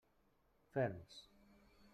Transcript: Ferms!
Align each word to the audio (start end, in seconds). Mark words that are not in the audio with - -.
Ferms! 0.73 1.21